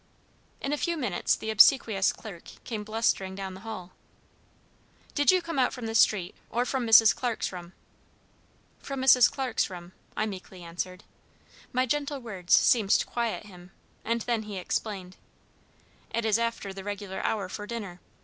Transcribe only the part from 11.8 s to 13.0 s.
gentle words seemed